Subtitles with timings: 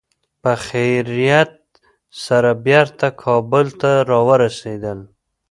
[0.41, 1.53] په خیریت
[2.25, 4.99] سره بېرته کابل ته را ورسېدل.